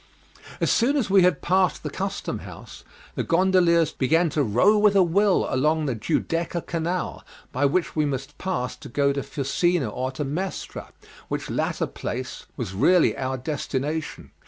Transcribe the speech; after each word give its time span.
As 0.59 0.71
soon 0.71 0.97
as 0.97 1.11
we 1.11 1.21
had 1.21 1.43
passed 1.43 1.83
the 1.83 1.91
custom 1.91 2.39
house, 2.39 2.83
the 3.13 3.21
gondoliers 3.21 3.91
began 3.91 4.31
to 4.31 4.41
row 4.41 4.75
with 4.75 4.95
a 4.95 5.03
will 5.03 5.45
along 5.47 5.85
the 5.85 5.93
Giudecca 5.93 6.65
Canal, 6.65 7.23
by 7.51 7.65
which 7.65 7.95
we 7.95 8.03
must 8.05 8.39
pass 8.39 8.75
to 8.77 8.89
go 8.89 9.13
to 9.13 9.21
Fusina 9.21 9.87
or 9.89 10.11
to 10.13 10.23
Mestre, 10.23 10.87
which 11.27 11.51
latter 11.51 11.85
place 11.85 12.47
was 12.57 12.73
really 12.73 13.15
our 13.15 13.37
destination. 13.37 14.31